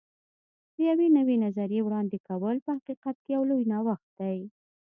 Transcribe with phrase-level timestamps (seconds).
[0.75, 4.37] د یوې نوې نظریې وړاندې کول په حقیقت کې یو لوی نوښت دی.